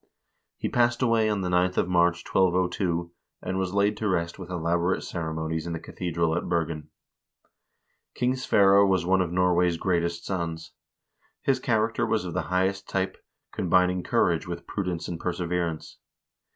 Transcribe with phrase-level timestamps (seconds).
[0.57, 3.11] He passed away on the 9th of March, 1202,
[3.43, 6.89] and was laid to rest with elaborate ceremonies in the cathedral at Bergen.
[8.15, 10.71] King Sverre was one of Norway's greatest sons.
[11.43, 13.15] His character was of the highest type,
[13.51, 15.99] combining courage with prudence and perseverance.